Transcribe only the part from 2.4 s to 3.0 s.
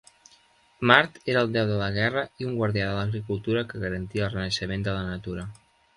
i un guardià de